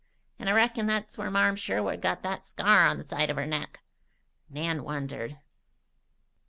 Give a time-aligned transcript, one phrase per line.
[0.39, 3.45] And I reckon that's where Marm Sherwood got that scar on the side of her
[3.45, 3.81] neck."
[4.49, 5.37] Nan wondered.